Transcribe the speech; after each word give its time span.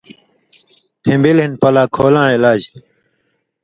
پِھݩبِل 1.01 1.37
ہِن 1.43 1.51
پلاک 1.61 1.91
ہولاں 1.99 2.29
علاج 2.35 2.61